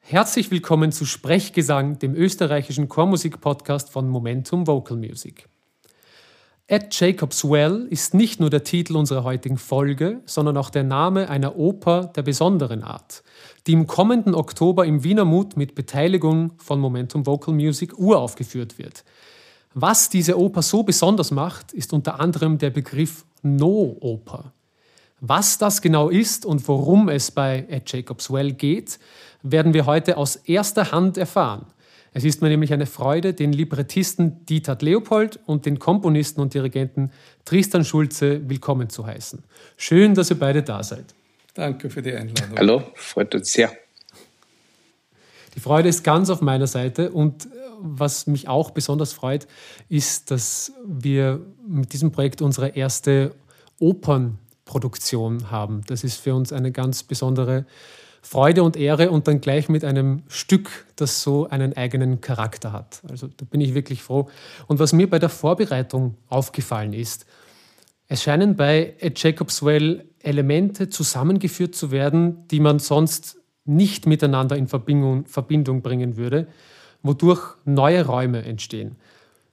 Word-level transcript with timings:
Herzlich 0.00 0.52
willkommen 0.52 0.92
zu 0.92 1.04
Sprechgesang, 1.04 1.98
dem 1.98 2.14
österreichischen 2.14 2.88
Chormusik-Podcast 2.88 3.90
von 3.90 4.08
Momentum 4.08 4.68
Vocal 4.68 4.96
Music. 4.96 5.48
At 6.70 6.94
Jacob's 6.94 7.44
Well 7.44 7.88
ist 7.90 8.14
nicht 8.14 8.38
nur 8.38 8.48
der 8.48 8.62
Titel 8.62 8.96
unserer 8.96 9.24
heutigen 9.24 9.58
Folge, 9.58 10.20
sondern 10.26 10.56
auch 10.56 10.70
der 10.70 10.84
Name 10.84 11.28
einer 11.28 11.56
Oper 11.56 12.12
der 12.14 12.22
besonderen 12.22 12.84
Art, 12.84 13.24
die 13.66 13.72
im 13.72 13.88
kommenden 13.88 14.36
Oktober 14.36 14.86
im 14.86 15.02
Wiener 15.02 15.24
Mut 15.24 15.56
mit 15.56 15.74
Beteiligung 15.74 16.52
von 16.58 16.78
Momentum 16.78 17.26
Vocal 17.26 17.52
Music 17.52 17.98
uraufgeführt 17.98 18.78
wird. 18.78 19.02
Was 19.74 20.08
diese 20.08 20.38
Oper 20.38 20.62
so 20.62 20.82
besonders 20.82 21.30
macht, 21.30 21.72
ist 21.72 21.92
unter 21.92 22.20
anderem 22.20 22.58
der 22.58 22.70
Begriff 22.70 23.24
No-Oper. 23.42 24.52
Was 25.20 25.56
das 25.56 25.80
genau 25.80 26.08
ist 26.08 26.44
und 26.44 26.66
worum 26.68 27.08
es 27.08 27.30
bei 27.30 27.66
At 27.70 27.90
Jacob's 27.92 28.30
Well 28.30 28.52
geht, 28.52 28.98
werden 29.42 29.72
wir 29.72 29.86
heute 29.86 30.16
aus 30.16 30.36
erster 30.36 30.92
Hand 30.92 31.16
erfahren. 31.16 31.66
Es 32.12 32.24
ist 32.24 32.42
mir 32.42 32.48
nämlich 32.48 32.72
eine 32.72 32.84
Freude, 32.86 33.32
den 33.32 33.52
Librettisten 33.52 34.44
Dieter 34.44 34.76
Leopold 34.78 35.38
und 35.46 35.64
den 35.64 35.78
Komponisten 35.78 36.42
und 36.42 36.52
Dirigenten 36.52 37.10
Tristan 37.44 37.84
Schulze 37.84 38.48
willkommen 38.50 38.90
zu 38.90 39.06
heißen. 39.06 39.42
Schön, 39.78 40.14
dass 40.14 40.28
ihr 40.28 40.38
beide 40.38 40.62
da 40.62 40.82
seid. 40.82 41.14
Danke 41.54 41.88
für 41.88 42.02
die 42.02 42.12
Einladung. 42.12 42.58
Hallo, 42.58 42.82
freut 42.94 43.34
uns 43.34 43.52
sehr. 43.52 43.72
Die 45.54 45.60
Freude 45.60 45.88
ist 45.88 46.02
ganz 46.02 46.28
auf 46.30 46.40
meiner 46.40 46.66
Seite 46.66 47.10
und 47.10 47.48
was 47.82 48.26
mich 48.26 48.48
auch 48.48 48.70
besonders 48.70 49.12
freut, 49.12 49.46
ist, 49.88 50.30
dass 50.30 50.72
wir 50.86 51.40
mit 51.66 51.92
diesem 51.92 52.12
Projekt 52.12 52.42
unsere 52.42 52.68
erste 52.68 53.34
Opernproduktion 53.78 55.50
haben. 55.50 55.82
Das 55.86 56.04
ist 56.04 56.16
für 56.16 56.34
uns 56.34 56.52
eine 56.52 56.72
ganz 56.72 57.02
besondere 57.02 57.66
Freude 58.22 58.62
und 58.62 58.76
Ehre 58.76 59.10
und 59.10 59.26
dann 59.26 59.40
gleich 59.40 59.68
mit 59.68 59.84
einem 59.84 60.22
Stück, 60.28 60.86
das 60.94 61.22
so 61.22 61.48
einen 61.48 61.76
eigenen 61.76 62.20
Charakter 62.20 62.72
hat. 62.72 63.02
Also 63.10 63.26
da 63.26 63.44
bin 63.44 63.60
ich 63.60 63.74
wirklich 63.74 64.02
froh. 64.02 64.28
Und 64.68 64.78
was 64.78 64.92
mir 64.92 65.10
bei 65.10 65.18
der 65.18 65.28
Vorbereitung 65.28 66.16
aufgefallen 66.28 66.92
ist, 66.92 67.26
es 68.06 68.22
scheinen 68.22 68.54
bei 68.56 68.94
A 69.02 69.08
Jacob's 69.14 69.64
Well 69.64 70.04
Elemente 70.20 70.88
zusammengeführt 70.88 71.74
zu 71.74 71.90
werden, 71.90 72.46
die 72.48 72.60
man 72.60 72.78
sonst 72.78 73.38
nicht 73.64 74.06
miteinander 74.06 74.56
in 74.56 74.68
Verbindung, 74.68 75.26
Verbindung 75.26 75.82
bringen 75.82 76.16
würde, 76.16 76.46
wodurch 77.02 77.56
neue 77.64 78.06
Räume 78.06 78.44
entstehen. 78.44 78.96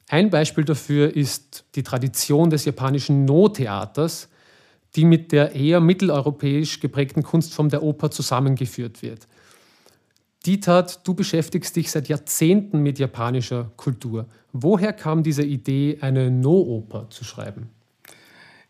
Ein 0.07 0.29
Beispiel 0.29 0.63
dafür 0.63 1.15
ist 1.15 1.65
die 1.75 1.83
Tradition 1.83 2.49
des 2.49 2.65
japanischen 2.65 3.25
No-Theaters, 3.25 4.27
die 4.95 5.05
mit 5.05 5.31
der 5.31 5.53
eher 5.53 5.79
mitteleuropäisch 5.79 6.79
geprägten 6.79 7.21
Kunstform 7.21 7.69
der 7.69 7.83
Oper 7.83 8.09
zusammengeführt 8.09 9.03
wird. 9.03 9.27
Dietat, 10.45 11.07
du 11.07 11.13
beschäftigst 11.13 11.75
dich 11.75 11.91
seit 11.91 12.07
Jahrzehnten 12.07 12.81
mit 12.81 12.97
japanischer 12.97 13.71
Kultur. 13.75 14.25
Woher 14.51 14.93
kam 14.93 15.21
diese 15.21 15.43
Idee, 15.43 15.97
eine 16.01 16.31
No-Oper 16.31 17.07
zu 17.09 17.23
schreiben? 17.23 17.69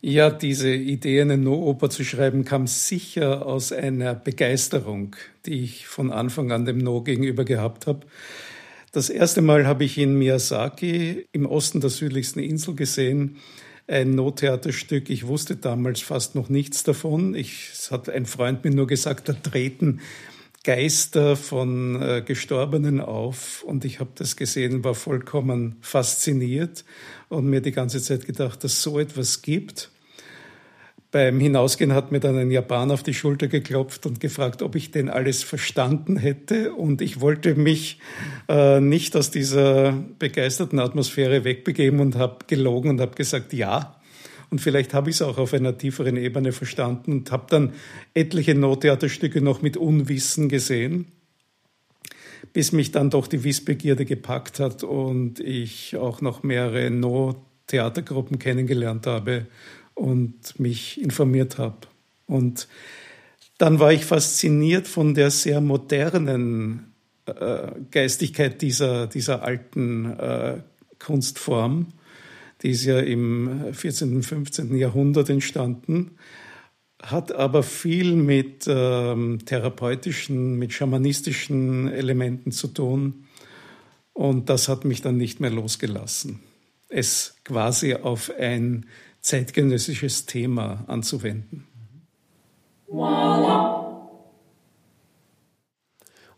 Ja, 0.02 0.30
diese 0.30 0.74
Idee, 0.74 1.22
eine 1.22 1.38
No-Oper 1.38 1.90
zu 1.90 2.04
schreiben, 2.04 2.44
kam 2.44 2.68
sicher 2.68 3.46
aus 3.46 3.72
einer 3.72 4.16
Begeisterung, 4.16 5.16
die 5.46 5.62
ich 5.62 5.88
von 5.88 6.12
Anfang 6.12 6.52
an 6.52 6.66
dem 6.66 6.78
No 6.80 7.02
gegenüber 7.02 7.44
gehabt 7.44 7.86
habe. 7.86 8.08
Das 8.92 9.10
erste 9.10 9.42
Mal 9.42 9.68
habe 9.68 9.84
ich 9.84 10.00
in 10.00 10.18
Miyazaki 10.18 11.28
im 11.32 11.46
Osten 11.46 11.80
der 11.80 11.92
südlichsten 11.92 12.40
Insel 12.40 12.76
gesehen 12.76 13.38
ein 13.90 14.16
Nottheaterstück. 14.16 15.10
Ich 15.10 15.28
wusste 15.28 15.56
damals 15.56 16.02
fast 16.02 16.36
noch 16.36 16.50
nichts 16.50 16.84
davon. 16.84 17.36
Ich, 17.36 17.70
es 17.74 17.92
hat 17.92 18.10
ein 18.10 18.26
Freund 18.26 18.64
mir 18.64 18.72
nur 18.72 18.88
gesagt, 18.88 19.30
da 19.30 19.34
treten 19.34 20.00
Geister 20.64 21.36
von 21.36 22.02
äh, 22.02 22.24
Gestorbenen 22.26 23.00
auf. 23.00 23.64
Und 23.64 23.86
ich 23.86 24.00
habe 24.00 24.12
das 24.16 24.36
gesehen, 24.36 24.84
war 24.84 24.96
vollkommen 24.96 25.78
fasziniert 25.82 26.84
und 27.30 27.48
mir 27.48 27.62
die 27.62 27.72
ganze 27.72 28.02
Zeit 28.02 28.26
gedacht, 28.26 28.64
dass 28.64 28.82
so 28.82 29.00
etwas 29.00 29.42
gibt. 29.42 29.92
Beim 31.12 31.40
Hinausgehen 31.40 31.94
hat 31.94 32.12
mir 32.12 32.20
dann 32.20 32.38
ein 32.38 32.52
Japaner 32.52 32.94
auf 32.94 33.02
die 33.02 33.16
Schulter 33.16 33.48
geklopft 33.48 34.06
und 34.06 34.20
gefragt, 34.20 34.62
ob 34.62 34.76
ich 34.76 34.92
denn 34.92 35.10
alles 35.10 35.42
verstanden 35.42 36.18
hätte. 36.18 36.74
Und 36.74 37.02
ich 37.02 37.20
wollte 37.20 37.56
mich 37.56 38.00
äh, 38.48 38.80
nicht 38.80 39.16
aus 39.16 39.32
dieser 39.32 39.94
begeisterten 40.20 40.78
Atmosphäre 40.78 41.44
wegbegeben 41.44 42.00
und 42.00 42.16
habe 42.16 42.46
gelogen 42.46 42.92
und 42.92 43.02
habe 43.02 43.16
gesagt, 43.16 43.54
ja. 43.54 43.96
Und 44.52 44.62
vielleicht 44.62 44.94
habe 44.94 45.10
ich 45.10 45.16
es 45.16 45.24
auch 45.24 45.40
auf 45.40 45.54
einer 45.56 45.76
tieferen 45.76 46.16
Ebene 46.16 46.52
verstanden 46.52 47.12
und 47.12 47.32
habe 47.32 47.46
dann 47.50 47.74
etliche 48.14 48.54
Nottheaterstücke 48.54 49.42
noch 49.42 49.64
mit 49.64 49.78
Unwissen 49.78 50.48
gesehen, 50.48 51.08
bis 52.54 52.72
mich 52.72 52.92
dann 52.92 53.10
doch 53.10 53.26
die 53.26 53.44
Wissbegierde 53.44 54.06
gepackt 54.06 54.60
hat 54.60 54.84
und 54.84 55.40
ich 55.40 55.98
auch 55.98 56.22
noch 56.22 56.44
mehrere 56.44 56.92
No-Theatergruppen 56.92 58.38
kennengelernt 58.38 59.08
habe 59.08 59.48
und 60.00 60.60
mich 60.60 61.02
informiert 61.02 61.58
habe. 61.58 61.78
Und 62.26 62.68
dann 63.58 63.80
war 63.80 63.92
ich 63.92 64.06
fasziniert 64.06 64.88
von 64.88 65.14
der 65.14 65.30
sehr 65.30 65.60
modernen 65.60 66.94
äh, 67.26 67.72
Geistigkeit 67.92 68.62
dieser, 68.62 69.08
dieser 69.08 69.44
alten 69.44 70.06
äh, 70.18 70.62
Kunstform. 71.00 71.88
Die 72.62 72.72
ist 72.72 72.86
ja 72.86 73.00
im 73.00 73.74
14., 73.74 74.16
und 74.16 74.24
15. 74.24 74.76
Jahrhundert 74.78 75.30
entstanden, 75.30 76.12
hat 77.02 77.34
aber 77.34 77.64
viel 77.64 78.16
mit 78.16 78.66
ähm, 78.68 79.40
therapeutischen, 79.46 80.58
mit 80.58 80.72
schamanistischen 80.74 81.92
Elementen 81.92 82.52
zu 82.52 82.68
tun. 82.68 83.26
Und 84.14 84.50
das 84.50 84.70
hat 84.70 84.86
mich 84.86 85.02
dann 85.02 85.18
nicht 85.18 85.40
mehr 85.40 85.52
losgelassen. 85.52 86.40
Es 86.90 87.36
quasi 87.44 87.96
auf 87.96 88.32
ein 88.38 88.86
zeitgenössisches 89.22 90.26
Thema 90.26 90.84
anzuwenden. 90.88 91.68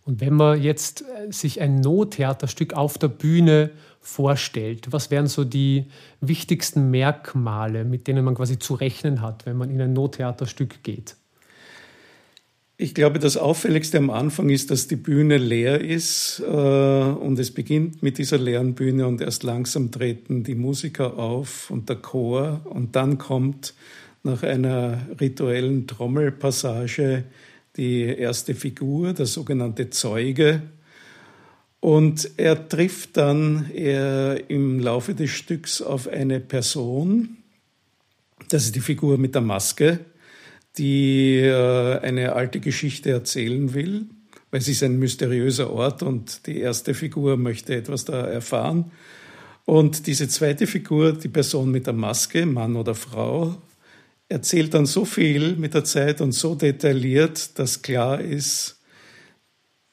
Und 0.04 0.20
wenn 0.20 0.34
man 0.34 0.62
jetzt 0.62 1.04
äh, 1.04 1.32
sich 1.32 1.62
ein 1.62 1.80
No-Theaterstück 1.80 2.74
auf 2.74 2.98
der 2.98 3.08
Bühne 3.08 3.70
vorstellt, 4.00 4.92
was 4.92 5.12
wären 5.12 5.28
so 5.28 5.44
die 5.44 5.86
wichtigsten 6.20 6.90
Merkmale, 6.90 7.86
mit 7.86 8.08
denen 8.08 8.26
man 8.26 8.36
quasi 8.36 8.58
zu 8.58 8.74
rechnen 8.74 9.22
hat, 9.22 9.46
wenn 9.46 9.58
man 9.58 9.70
in 9.70 9.80
ein 9.80 9.94
No-Theaterstück 9.94 10.84
geht? 10.84 11.16
Ich 12.82 12.96
glaube, 12.96 13.20
das 13.20 13.38
Auffälligste 13.38 14.00
am 14.00 14.10
Anfang 14.10 14.50
ist, 14.50 14.72
dass 14.72 14.88
die 14.88 14.96
Bühne 14.96 15.38
leer 15.38 15.82
ist 15.82 16.40
äh, 16.40 16.52
und 16.52 17.38
es 17.38 17.52
beginnt 17.52 18.02
mit 18.02 18.18
dieser 18.18 18.40
leeren 18.40 18.74
Bühne 18.74 19.06
und 19.06 19.22
erst 19.22 19.44
langsam 19.44 19.92
treten 19.92 20.44
die 20.44 20.56
Musiker 20.56 21.20
auf 21.20 21.70
und 21.70 21.90
der 21.90 21.98
Chor. 21.98 22.62
Und 22.64 22.96
dann 22.96 23.20
kommt 23.20 23.76
nach 24.24 24.42
einer 24.42 24.98
rituellen 25.20 25.86
Trommelpassage 25.86 27.26
die 27.78 28.02
erste 28.02 28.56
Figur, 28.56 29.14
der 29.14 29.28
sogenannte 29.28 29.92
Zeuge. 29.92 30.64
Und 31.82 32.32
er 32.38 32.68
trifft 32.68 33.16
dann 33.16 33.70
er 33.76 34.50
im 34.50 34.80
Laufe 34.80 35.14
des 35.14 35.30
Stücks 35.30 35.84
auf 35.84 36.08
eine 36.08 36.40
Person, 36.40 37.38
das 38.50 38.64
ist 38.66 38.76
die 38.76 38.82
Figur 38.82 39.20
mit 39.20 39.36
der 39.36 39.44
Maske, 39.44 40.00
die 40.78 41.38
äh, 41.40 42.00
eine 42.00 42.34
alte 42.34 42.60
Geschichte 42.60 43.12
erzählen 43.12 43.74
will, 43.74 44.06
weil 44.50 44.62
es 44.62 44.68
ist 44.68 44.84
ein 44.84 45.00
mysteriöser 45.00 45.72
Ort 45.72 46.04
und 46.04 46.48
die 46.48 46.60
erste 46.60 46.94
Figur 46.94 47.38
möchte 47.38 47.76
etwas 47.76 48.06
da 48.06 48.26
erfahren. 48.26 48.92
Und 49.66 50.08
diese 50.08 50.28
zweite 50.28 50.68
Figur, 50.68 51.14
die 51.14 51.30
Person 51.30 51.72
mit 51.72 51.88
der 51.88 51.94
Maske, 51.94 52.46
Mann 52.46 52.76
oder 52.76 52.96
Frau, 52.96 53.58
erzählt 54.28 54.74
dann 54.74 54.86
so 54.86 55.06
viel 55.06 55.56
mit 55.56 55.74
der 55.74 55.84
Zeit 55.84 56.22
und 56.22 56.32
so 56.32 56.56
detailliert, 56.56 57.60
dass 57.60 57.82
klar 57.82 58.22
ist, 58.22 58.80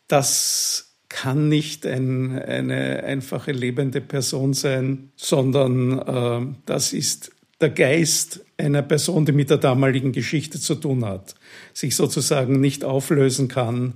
das 0.06 0.94
kann 1.08 1.48
nicht 1.48 1.86
ein, 1.86 2.38
eine 2.38 3.02
einfache 3.04 3.52
lebende 3.52 4.00
Person 4.00 4.54
sein, 4.54 5.10
sondern 5.16 5.98
äh, 5.98 6.54
das 6.66 6.92
ist 6.92 7.32
der 7.60 7.70
Geist 7.70 8.40
einer 8.56 8.82
Person, 8.82 9.26
die 9.26 9.32
mit 9.32 9.50
der 9.50 9.58
damaligen 9.58 10.12
Geschichte 10.12 10.60
zu 10.60 10.74
tun 10.74 11.04
hat, 11.04 11.34
sich 11.72 11.96
sozusagen 11.96 12.60
nicht 12.60 12.84
auflösen 12.84 13.48
kann 13.48 13.94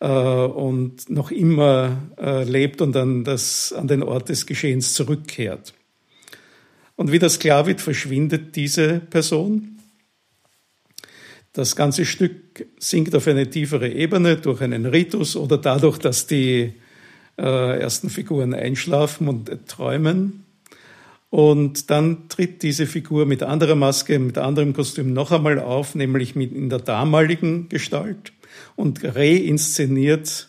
äh, 0.00 0.06
und 0.08 1.08
noch 1.10 1.30
immer 1.30 2.02
äh, 2.18 2.44
lebt 2.44 2.80
und 2.80 2.96
an, 2.96 3.24
das, 3.24 3.72
an 3.72 3.88
den 3.88 4.02
Ort 4.02 4.28
des 4.28 4.46
Geschehens 4.46 4.94
zurückkehrt. 4.94 5.74
Und 6.96 7.12
wie 7.12 7.20
das 7.20 7.38
klar 7.38 7.66
wird, 7.66 7.80
verschwindet 7.80 8.56
diese 8.56 8.98
Person. 8.98 9.78
Das 11.52 11.76
ganze 11.76 12.04
Stück 12.04 12.66
sinkt 12.78 13.14
auf 13.14 13.26
eine 13.28 13.48
tiefere 13.48 13.88
Ebene 13.88 14.36
durch 14.36 14.60
einen 14.60 14.86
Ritus 14.86 15.36
oder 15.36 15.58
dadurch, 15.58 15.98
dass 15.98 16.26
die 16.26 16.74
äh, 17.38 17.80
ersten 17.80 18.10
Figuren 18.10 18.52
einschlafen 18.54 19.28
und 19.28 19.68
träumen. 19.68 20.44
Und 21.30 21.90
dann 21.90 22.28
tritt 22.28 22.62
diese 22.62 22.86
Figur 22.86 23.26
mit 23.26 23.42
anderer 23.42 23.74
Maske, 23.74 24.18
mit 24.18 24.38
anderem 24.38 24.72
Kostüm 24.72 25.12
noch 25.12 25.30
einmal 25.30 25.58
auf, 25.58 25.94
nämlich 25.94 26.34
mit 26.34 26.52
in 26.52 26.70
der 26.70 26.78
damaligen 26.78 27.68
Gestalt 27.68 28.32
und 28.76 29.04
reinszeniert 29.04 30.48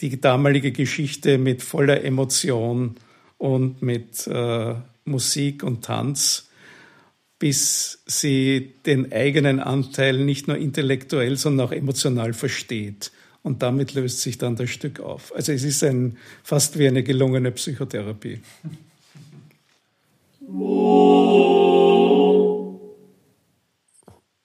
die 0.00 0.20
damalige 0.20 0.72
Geschichte 0.72 1.38
mit 1.38 1.62
voller 1.62 2.02
Emotion 2.02 2.96
und 3.38 3.82
mit 3.82 4.26
äh, 4.26 4.74
Musik 5.04 5.62
und 5.62 5.84
Tanz, 5.84 6.48
bis 7.38 8.02
sie 8.06 8.74
den 8.86 9.12
eigenen 9.12 9.60
Anteil 9.60 10.24
nicht 10.24 10.48
nur 10.48 10.56
intellektuell, 10.56 11.36
sondern 11.36 11.68
auch 11.68 11.72
emotional 11.72 12.32
versteht. 12.32 13.12
Und 13.42 13.62
damit 13.62 13.94
löst 13.94 14.22
sich 14.22 14.38
dann 14.38 14.56
das 14.56 14.70
Stück 14.70 15.00
auf. 15.00 15.34
Also 15.36 15.52
es 15.52 15.62
ist 15.62 15.84
ein, 15.84 16.16
fast 16.42 16.78
wie 16.78 16.88
eine 16.88 17.02
gelungene 17.02 17.52
Psychotherapie. 17.52 18.40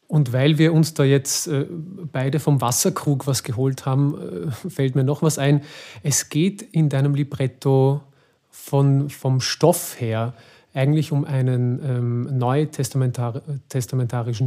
Und 0.07 0.33
weil 0.33 0.57
wir 0.57 0.73
uns 0.73 0.95
da 0.95 1.03
jetzt 1.03 1.47
äh, 1.47 1.65
beide 2.11 2.39
vom 2.39 2.61
Wasserkrug 2.61 3.27
was 3.27 3.43
geholt 3.43 3.85
haben, 3.85 4.49
äh, 4.49 4.69
fällt 4.69 4.95
mir 4.95 5.03
noch 5.03 5.21
was 5.21 5.37
ein. 5.37 5.61
Es 6.01 6.29
geht 6.29 6.61
in 6.61 6.89
deinem 6.89 7.13
Libretto 7.13 8.01
von, 8.49 9.09
vom 9.09 9.39
Stoff 9.39 10.01
her 10.01 10.33
eigentlich 10.73 11.11
um 11.11 11.25
einen 11.25 11.79
ähm, 11.83 12.37
neutestamentar 12.37 13.41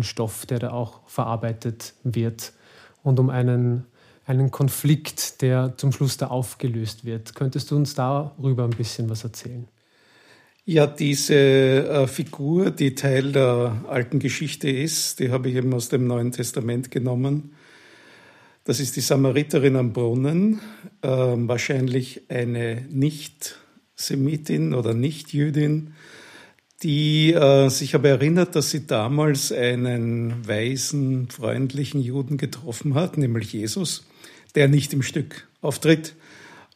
Stoff, 0.03 0.47
der 0.47 0.59
da 0.59 0.71
auch 0.73 1.01
verarbeitet 1.07 1.95
wird 2.05 2.53
und 3.03 3.19
um 3.19 3.31
einen, 3.31 3.87
einen 4.27 4.51
Konflikt, 4.51 5.43
der 5.43 5.77
zum 5.77 5.93
Schluss 5.93 6.17
da 6.17 6.29
aufgelöst 6.29 7.05
wird. 7.05 7.35
Könntest 7.35 7.71
du 7.71 7.77
uns 7.77 7.95
darüber 7.95 8.65
ein 8.65 8.71
bisschen 8.71 9.09
was 9.11 9.25
erzählen? 9.25 9.69
Ja, 10.65 10.87
diese 10.87 11.35
äh, 11.35 12.07
Figur, 12.07 12.71
die 12.71 12.95
Teil 12.95 13.33
der 13.33 13.85
alten 13.89 14.21
Geschichte 14.21 14.71
ist, 14.71 15.19
die 15.19 15.33
habe 15.33 15.49
ich 15.49 15.57
eben 15.57 15.75
aus 15.75 15.89
dem 15.89 16.07
Neuen 16.07 16.31
Testament 16.31 16.93
genommen. 16.93 17.57
Das 18.63 18.79
ist 18.79 18.95
die 18.95 19.01
Samariterin 19.01 19.75
am 19.75 19.93
Brunnen, 19.93 20.61
äh, 21.01 21.09
wahrscheinlich 21.09 22.23
eine 22.29 22.87
Nicht-Semitin 22.91 24.73
oder 24.73 24.95
Nicht-Jüdin, 24.95 25.95
die 26.85 27.33
äh, 27.33 27.69
sich 27.69 27.97
aber 27.97 28.11
erinnert, 28.11 28.55
dass 28.55 28.71
sie 28.71 28.87
damals 28.87 29.51
einen 29.51 30.47
weisen, 30.47 31.29
freundlichen 31.29 32.01
Juden 32.01 32.37
getroffen 32.37 32.95
hat, 32.95 33.19
nämlich 33.19 33.53
Jesus, 33.53 34.07
der 34.55 34.69
nicht 34.69 34.93
im 34.93 35.03
Stück 35.03 35.49
auftritt 35.61 36.15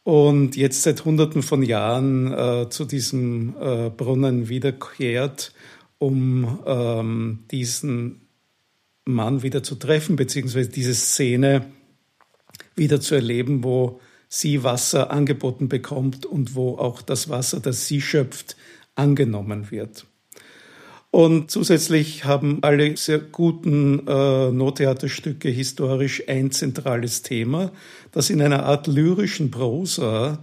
und 0.07 0.55
jetzt 0.55 0.83
seit 0.83 1.03
Hunderten 1.03 1.43
von 1.43 1.61
Jahren 1.61 2.31
äh, 2.31 2.69
zu 2.69 2.85
diesem 2.85 3.57
äh, 3.59 3.89
Brunnen 3.89 4.47
wiederkehrt, 4.47 5.51
um 5.97 6.59
ähm, 6.65 7.39
diesen 7.51 8.21
Mann 9.03 9.43
wieder 9.43 9.63
zu 9.63 9.75
treffen, 9.75 10.15
beziehungsweise 10.15 10.69
diese 10.69 10.95
Szene 10.95 11.65
wieder 12.73 13.01
zu 13.01 13.15
erleben, 13.15 13.65
wo 13.65 13.99
sie 14.29 14.63
Wasser 14.63 15.11
angeboten 15.11 15.67
bekommt 15.67 16.25
und 16.25 16.55
wo 16.55 16.77
auch 16.77 17.01
das 17.01 17.27
Wasser, 17.27 17.59
das 17.59 17.87
sie 17.87 17.99
schöpft, 17.99 18.55
angenommen 18.95 19.71
wird. 19.71 20.05
Und 21.09 21.49
zusätzlich 21.51 22.25
haben 22.25 22.59
alle 22.61 22.97
sehr 22.97 23.19
guten 23.19 24.05
äh, 24.07 24.51
Nottheaterstücke 24.51 25.49
historisch 25.49 26.23
ein 26.27 26.51
zentrales 26.51 27.21
Thema, 27.21 27.71
das 28.11 28.29
in 28.29 28.41
einer 28.41 28.65
Art 28.65 28.87
lyrischen 28.87 29.49
Prosa, 29.49 30.39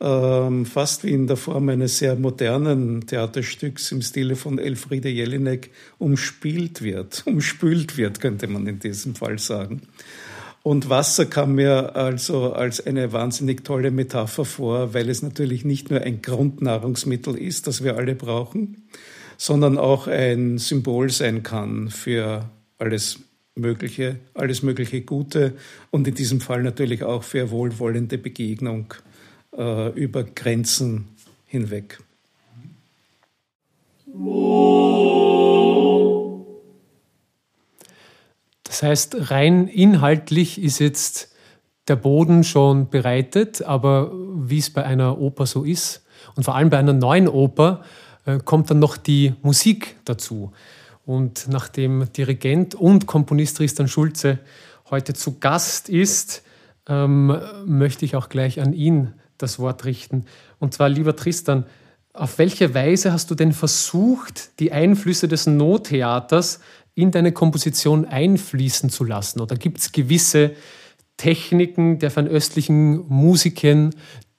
ähm, 0.00 0.64
fast 0.64 1.02
wie 1.02 1.10
in 1.10 1.26
der 1.26 1.36
Form 1.36 1.68
eines 1.68 1.98
sehr 1.98 2.14
modernen 2.14 3.06
Theaterstücks 3.06 3.90
im 3.90 4.00
Stile 4.00 4.36
von 4.36 4.58
Elfriede 4.58 5.08
Jelinek, 5.08 5.70
umspielt 5.98 6.82
wird, 6.82 7.22
umspült 7.26 7.96
wird, 7.96 8.20
könnte 8.20 8.46
man 8.46 8.66
in 8.68 8.78
diesem 8.78 9.16
Fall 9.16 9.38
sagen. 9.38 9.82
Und 10.62 10.88
Wasser 10.88 11.26
kam 11.26 11.54
mir 11.54 11.96
also 11.96 12.52
als 12.52 12.84
eine 12.84 13.12
wahnsinnig 13.12 13.64
tolle 13.64 13.90
Metapher 13.90 14.44
vor, 14.44 14.94
weil 14.94 15.08
es 15.08 15.22
natürlich 15.22 15.64
nicht 15.64 15.90
nur 15.90 16.02
ein 16.02 16.22
Grundnahrungsmittel 16.22 17.36
ist, 17.36 17.66
das 17.66 17.82
wir 17.82 17.96
alle 17.96 18.14
brauchen, 18.14 18.84
sondern 19.38 19.78
auch 19.78 20.08
ein 20.08 20.58
Symbol 20.58 21.08
sein 21.08 21.42
kann 21.42 21.88
für 21.88 22.50
alles 22.76 23.20
Mögliche, 23.54 24.16
alles 24.34 24.62
mögliche 24.62 25.00
Gute 25.00 25.54
und 25.90 26.06
in 26.06 26.14
diesem 26.14 26.40
Fall 26.40 26.62
natürlich 26.62 27.04
auch 27.04 27.22
für 27.22 27.50
wohlwollende 27.50 28.18
Begegnung 28.18 28.94
äh, 29.56 29.90
über 29.92 30.24
Grenzen 30.24 31.08
hinweg. 31.46 31.98
Das 38.64 38.82
heißt, 38.82 39.30
rein 39.30 39.68
inhaltlich 39.68 40.60
ist 40.60 40.78
jetzt 40.80 41.32
der 41.86 41.96
Boden 41.96 42.44
schon 42.44 42.90
bereitet, 42.90 43.62
aber 43.62 44.12
wie 44.12 44.58
es 44.58 44.70
bei 44.70 44.84
einer 44.84 45.18
Oper 45.18 45.46
so 45.46 45.64
ist 45.64 46.04
und 46.34 46.42
vor 46.42 46.54
allem 46.56 46.70
bei 46.70 46.78
einer 46.78 46.92
neuen 46.92 47.28
Oper, 47.28 47.84
kommt 48.44 48.70
dann 48.70 48.78
noch 48.78 48.96
die 48.96 49.34
Musik 49.42 49.96
dazu. 50.04 50.52
Und 51.06 51.46
nachdem 51.48 52.12
Dirigent 52.12 52.74
und 52.74 53.06
Komponist 53.06 53.56
Tristan 53.56 53.88
Schulze 53.88 54.38
heute 54.90 55.14
zu 55.14 55.38
Gast 55.38 55.88
ist, 55.88 56.42
ähm, 56.86 57.34
möchte 57.64 58.04
ich 58.04 58.16
auch 58.16 58.28
gleich 58.28 58.60
an 58.60 58.72
ihn 58.72 59.14
das 59.38 59.58
Wort 59.58 59.84
richten. 59.84 60.26
Und 60.58 60.74
zwar, 60.74 60.88
lieber 60.88 61.16
Tristan, 61.16 61.64
auf 62.12 62.38
welche 62.38 62.74
Weise 62.74 63.12
hast 63.12 63.30
du 63.30 63.34
denn 63.34 63.52
versucht, 63.52 64.58
die 64.58 64.72
Einflüsse 64.72 65.28
des 65.28 65.46
Nottheaters 65.46 66.60
in 66.94 67.12
deine 67.12 67.32
Komposition 67.32 68.04
einfließen 68.04 68.90
zu 68.90 69.04
lassen? 69.04 69.40
Oder 69.40 69.56
gibt 69.56 69.78
es 69.78 69.92
gewisse 69.92 70.52
Techniken 71.16 72.00
der 72.00 72.10
fernöstlichen 72.10 73.06
Musiken, 73.08 73.94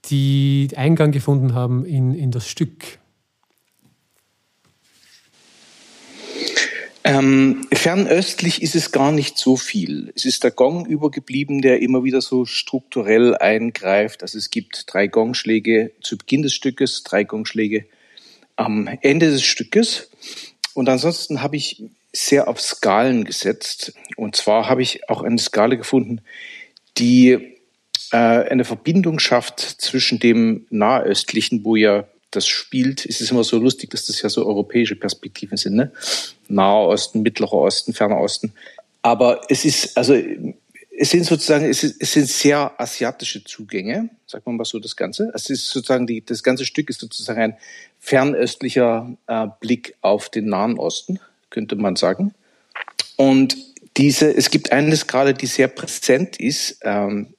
die 0.05 0.69
Eingang 0.75 1.11
gefunden 1.11 1.53
haben 1.53 1.85
in, 1.85 2.13
in 2.13 2.31
das 2.31 2.47
Stück? 2.47 2.99
Ähm, 7.09 7.65
fernöstlich 7.73 8.61
ist 8.61 8.75
es 8.75 8.91
gar 8.91 9.11
nicht 9.11 9.39
so 9.39 9.57
viel. 9.57 10.13
Es 10.15 10.25
ist 10.25 10.43
der 10.43 10.51
Gong 10.51 10.85
übergeblieben, 10.85 11.63
der 11.63 11.81
immer 11.81 12.03
wieder 12.03 12.21
so 12.21 12.45
strukturell 12.45 13.35
eingreift. 13.35 14.21
Also 14.21 14.37
es 14.37 14.51
gibt 14.51 14.83
drei 14.85 15.07
Gongschläge 15.07 15.91
zu 16.01 16.19
Beginn 16.19 16.43
des 16.43 16.53
Stückes, 16.53 17.01
drei 17.01 17.23
Gongschläge 17.23 17.85
am 18.57 18.87
Ende 19.01 19.31
des 19.31 19.41
Stückes. 19.41 20.11
Und 20.75 20.87
ansonsten 20.87 21.41
habe 21.41 21.55
ich 21.55 21.81
sehr 22.13 22.47
auf 22.47 22.61
Skalen 22.61 23.23
gesetzt. 23.23 23.91
Und 24.15 24.35
zwar 24.35 24.69
habe 24.69 24.83
ich 24.83 25.09
auch 25.09 25.23
eine 25.23 25.39
Skala 25.39 25.77
gefunden, 25.77 26.21
die 26.99 27.55
äh, 28.11 28.17
eine 28.17 28.65
Verbindung 28.65 29.17
schafft 29.17 29.59
zwischen 29.59 30.19
dem 30.19 30.67
nahöstlichen, 30.69 31.65
wo 31.65 31.75
ja 31.75 32.07
das 32.31 32.47
spielt, 32.47 33.05
ist 33.05 33.21
es 33.21 33.31
immer 33.31 33.43
so 33.43 33.57
lustig, 33.57 33.89
dass 33.89 34.05
das 34.05 34.21
ja 34.21 34.29
so 34.29 34.45
europäische 34.45 34.95
Perspektiven 34.95 35.57
sind, 35.57 35.75
ne? 35.75 35.91
Naher 36.47 36.87
Osten, 36.87 37.21
Mittlerer 37.21 37.53
Osten, 37.53 37.93
Ferner 37.93 38.19
Osten. 38.19 38.53
Aber 39.01 39.41
es 39.49 39.65
ist, 39.65 39.97
also, 39.97 40.15
es 41.01 41.11
sind 41.11 41.25
sozusagen, 41.25 41.65
es, 41.65 41.83
ist, 41.83 42.01
es 42.01 42.13
sind 42.13 42.27
sehr 42.27 42.79
asiatische 42.79 43.43
Zugänge, 43.43 44.09
sagt 44.27 44.45
man 44.45 44.57
mal 44.57 44.65
so 44.65 44.79
das 44.79 44.95
Ganze. 44.95 45.31
Es 45.33 45.49
ist 45.49 45.69
sozusagen, 45.69 46.05
die, 46.05 46.23
das 46.23 46.43
ganze 46.43 46.65
Stück 46.65 46.89
ist 46.89 46.99
sozusagen 46.99 47.39
ein 47.41 47.57
fernöstlicher 47.99 49.15
äh, 49.27 49.47
Blick 49.59 49.95
auf 50.01 50.29
den 50.29 50.47
Nahen 50.47 50.77
Osten, 50.77 51.19
könnte 51.49 51.75
man 51.77 51.95
sagen. 51.95 52.33
Und 53.15 53.57
diese, 53.97 54.35
es 54.35 54.49
gibt 54.49 54.71
eines 54.71 55.07
gerade, 55.07 55.33
die 55.33 55.47
sehr 55.47 55.67
präsent 55.67 56.39
ist, 56.39 56.79
ähm, 56.83 57.33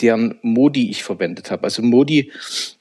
deren 0.00 0.38
Modi 0.42 0.90
ich 0.90 1.02
verwendet 1.02 1.50
habe. 1.50 1.64
Also 1.64 1.82
Modi 1.82 2.32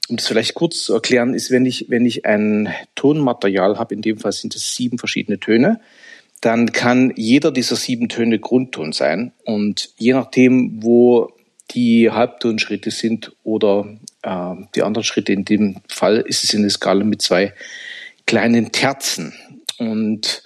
um 0.09 0.17
das 0.17 0.27
vielleicht 0.27 0.55
kurz 0.55 0.83
zu 0.83 0.93
erklären, 0.93 1.33
ist, 1.33 1.51
wenn 1.51 1.65
ich, 1.65 1.85
wenn 1.89 2.05
ich 2.05 2.25
ein 2.25 2.73
Tonmaterial 2.95 3.77
habe, 3.77 3.93
in 3.93 4.01
dem 4.01 4.17
Fall 4.17 4.31
sind 4.31 4.55
es 4.55 4.75
sieben 4.75 4.97
verschiedene 4.97 5.39
Töne, 5.39 5.79
dann 6.41 6.71
kann 6.71 7.13
jeder 7.15 7.51
dieser 7.51 7.75
sieben 7.75 8.09
Töne 8.09 8.39
Grundton 8.39 8.91
sein. 8.93 9.33
Und 9.43 9.89
je 9.97 10.13
nachdem, 10.13 10.83
wo 10.83 11.33
die 11.71 12.09
Halbtonschritte 12.09 12.91
sind 12.91 13.33
oder 13.43 13.97
äh, 14.23 14.55
die 14.75 14.83
anderen 14.83 15.03
Schritte, 15.03 15.33
in 15.33 15.45
dem 15.45 15.81
Fall 15.87 16.17
ist 16.21 16.43
es 16.43 16.53
in 16.53 16.61
der 16.61 16.71
Skala 16.71 17.03
mit 17.03 17.21
zwei 17.21 17.53
kleinen 18.25 18.71
Terzen. 18.71 19.33
Und 19.77 20.43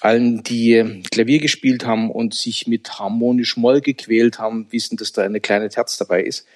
allen, 0.00 0.42
die 0.42 1.02
Klavier 1.10 1.40
gespielt 1.40 1.84
haben 1.86 2.10
und 2.10 2.34
sich 2.34 2.66
mit 2.66 2.98
harmonisch 2.98 3.56
Moll 3.56 3.80
gequält 3.80 4.38
haben, 4.38 4.66
wissen, 4.70 4.96
dass 4.96 5.12
da 5.12 5.22
eine 5.22 5.40
kleine 5.40 5.68
Terz 5.68 5.96
dabei 5.98 6.22
ist. 6.22 6.46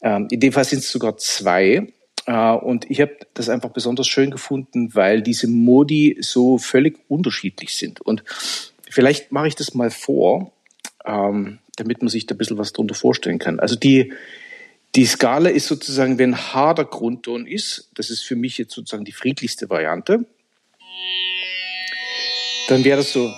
Ähm, 0.00 0.28
in 0.30 0.40
dem 0.40 0.52
Fall 0.52 0.64
sind 0.64 0.80
es 0.80 0.90
sogar 0.90 1.16
zwei. 1.16 1.92
Äh, 2.26 2.52
und 2.52 2.90
ich 2.90 3.00
habe 3.00 3.16
das 3.34 3.48
einfach 3.48 3.70
besonders 3.70 4.06
schön 4.06 4.30
gefunden, 4.30 4.94
weil 4.94 5.22
diese 5.22 5.48
Modi 5.48 6.16
so 6.20 6.58
völlig 6.58 6.98
unterschiedlich 7.08 7.76
sind. 7.76 8.00
Und 8.00 8.22
vielleicht 8.88 9.32
mache 9.32 9.48
ich 9.48 9.54
das 9.54 9.74
mal 9.74 9.90
vor, 9.90 10.52
ähm, 11.04 11.58
damit 11.76 12.02
man 12.02 12.08
sich 12.08 12.26
da 12.26 12.34
ein 12.34 12.38
bisschen 12.38 12.58
was 12.58 12.72
drunter 12.72 12.94
vorstellen 12.94 13.38
kann. 13.38 13.60
Also 13.60 13.76
die, 13.76 14.12
Die 14.94 15.04
Skala 15.04 15.50
ist 15.50 15.66
sozusagen, 15.66 16.18
wenn 16.18 16.34
H 16.34 16.74
der 16.74 16.86
Grundton 16.86 17.46
ist, 17.46 17.90
das 17.94 18.08
ist 18.08 18.22
für 18.22 18.36
mich 18.36 18.56
jetzt 18.56 18.72
sozusagen 18.74 19.04
die 19.04 19.12
friedlichste 19.12 19.68
Variante, 19.68 20.24
dann 22.68 22.84
wäre 22.84 22.96
das 22.98 23.12
so. 23.12 23.30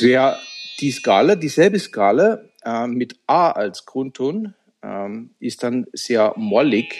Das 0.00 0.08
wäre 0.08 0.38
die 0.80 0.92
Skala, 0.92 1.36
dieselbe 1.36 1.78
Skala 1.78 2.40
äh, 2.64 2.86
mit 2.86 3.16
A 3.26 3.50
als 3.50 3.84
Grundton, 3.84 4.54
ähm, 4.82 5.34
ist 5.40 5.62
dann 5.62 5.88
sehr 5.92 6.32
mollig. 6.36 6.94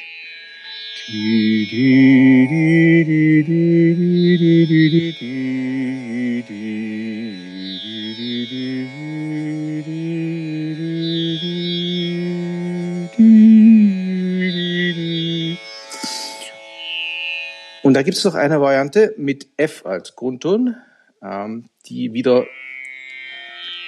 Und 17.82 17.94
da 17.94 18.02
gibt 18.02 18.18
es 18.18 18.24
noch 18.26 18.34
eine 18.34 18.60
Variante 18.60 19.14
mit 19.16 19.46
F 19.56 19.86
als 19.86 20.14
Grundton, 20.14 20.76
ähm, 21.22 21.64
die 21.86 22.12
wieder 22.12 22.44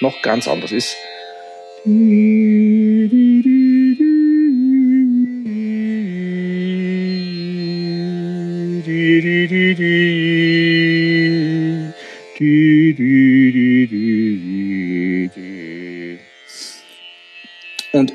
noch 0.02 0.20
ganz 0.20 0.46
anders 0.46 0.72
ist. 0.72 0.94
Und 1.84 2.42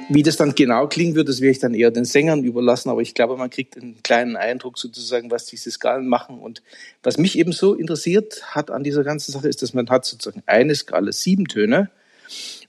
wie 0.10 0.24
das 0.24 0.38
dann 0.38 0.56
genau 0.56 0.88
klingen 0.88 1.16
wird, 1.16 1.28
das 1.28 1.42
werde 1.42 1.52
ich 1.52 1.60
dann 1.60 1.74
eher 1.74 1.92
den 1.92 2.06
Sängern 2.06 2.44
überlassen, 2.44 2.90
aber 2.90 3.02
ich 3.02 3.14
glaube, 3.14 3.36
man 3.36 3.50
kriegt 3.50 3.78
einen 3.78 4.02
kleinen 4.04 4.36
Eindruck 4.36 4.78
sozusagen, 4.78 5.32
was 5.32 5.46
diese 5.46 5.70
Skalen 5.70 6.08
machen. 6.08 6.40
Und 6.40 6.62
was 7.04 7.18
mich 7.18 7.38
eben 7.38 7.52
so 7.52 7.74
interessiert 7.74 8.56
hat 8.56 8.72
an 8.72 8.84
dieser 8.84 9.04
ganzen 9.04 9.32
Sache, 9.32 9.50
ist, 9.50 9.62
dass 9.62 9.74
man 9.74 9.90
hat 9.90 10.06
sozusagen 10.06 10.44
eine 10.46 10.76
Skala, 10.76 11.12
sieben 11.12 11.46
Töne. 11.46 11.90